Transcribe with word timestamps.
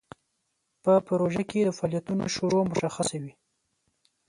په 0.83 0.93
پروژه 1.07 1.43
کې 1.49 1.59
د 1.63 1.69
فعالیتونو 1.77 2.23
شروع 2.35 2.61
مشخصه 2.71 3.15
وي. 3.23 3.33